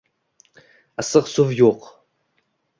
Issiq 1.05 1.29
suv 1.35 1.55
yo'q. 1.61 1.93